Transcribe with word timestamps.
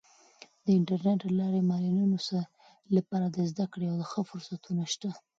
د 0.63 0.65
انټرنیټ 0.77 1.19
له 1.25 1.31
لارې 1.39 1.59
د 1.61 1.67
معلولینو 1.71 2.17
لپاره 2.95 3.25
د 3.29 3.37
زده 3.51 3.65
کړې 3.73 3.85
او 3.93 3.97
ښه 4.11 4.21
فرصتونه 4.29 4.83
سته. 4.93 5.09